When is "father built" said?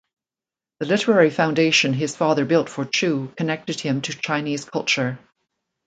2.15-2.69